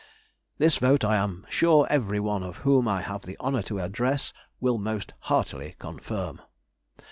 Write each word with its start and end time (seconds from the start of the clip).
This 0.57 0.77
vote 0.77 1.05
I 1.05 1.17
am 1.17 1.45
sure 1.47 1.85
every 1.87 2.19
one 2.19 2.41
whom 2.41 2.87
I 2.87 3.03
have 3.03 3.21
the 3.21 3.37
honour 3.39 3.61
to 3.61 3.77
address 3.77 4.33
will 4.59 4.79
most 4.79 5.13
heartily 5.19 5.75
confirm. 5.77 6.41